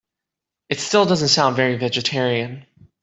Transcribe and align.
It 0.69 0.79
still 0.79 1.05
doesn’t 1.05 1.29
sound 1.29 1.55
very 1.55 1.77
vegetarian. 1.77 2.65